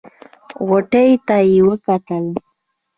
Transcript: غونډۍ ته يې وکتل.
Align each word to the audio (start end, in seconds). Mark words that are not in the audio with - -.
غونډۍ 0.67 1.09
ته 1.27 1.35
يې 1.51 1.59
وکتل. 1.67 2.25